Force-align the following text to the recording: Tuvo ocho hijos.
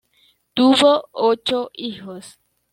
Tuvo 0.55 1.09
ocho 1.11 1.69
hijos. 1.75 2.39